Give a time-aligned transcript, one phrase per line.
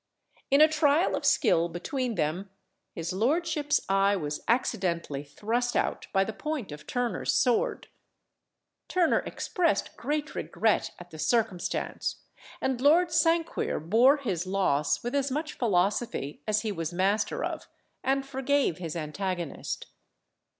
[0.49, 2.49] In a trial of skill between them,
[2.95, 7.87] his lordship's eye was accidentally thrust out by the point of Turner's sword.
[8.87, 12.15] Turner expressed great regret at the circumstance,
[12.61, 17.67] and Lord Sanquir bore his loss with as much philosophy as he was master of,
[18.03, 19.85] and forgave his antagonist.